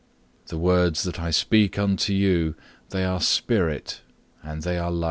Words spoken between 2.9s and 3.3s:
are